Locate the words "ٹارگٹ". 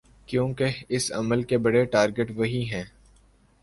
1.85-2.31